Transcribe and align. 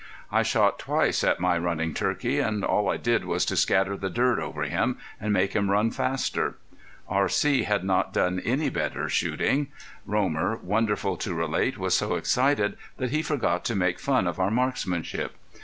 I 0.31 0.41
shot 0.41 0.79
twice 0.79 1.23
at 1.23 1.39
my 1.39 1.59
running 1.59 1.93
turkey, 1.93 2.39
and 2.39 2.63
all 2.65 2.89
I 2.89 2.97
did 2.97 3.23
was 3.23 3.45
to 3.45 3.55
scatter 3.55 3.95
the 3.95 4.09
dirt 4.09 4.39
over 4.39 4.63
him, 4.63 4.97
and 5.19 5.31
make 5.31 5.53
him 5.53 5.69
run 5.69 5.91
faster. 5.91 6.57
R.C. 7.07 7.63
had 7.65 7.83
not 7.83 8.11
done 8.11 8.39
any 8.43 8.69
better 8.69 9.07
shooting. 9.09 9.67
Romer, 10.07 10.57
wonderful 10.57 11.17
to 11.17 11.35
relate, 11.35 11.77
was 11.77 11.95
so 11.95 12.15
excited 12.15 12.77
that 12.97 13.11
he 13.11 13.21
forgot 13.21 13.63
to 13.65 13.75
make 13.75 13.99
fun 13.99 14.25
of 14.25 14.39
our 14.39 14.49
marksmanship. 14.49 15.35